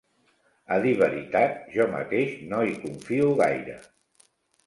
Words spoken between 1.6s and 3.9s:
jo mateix no hi confio gaire.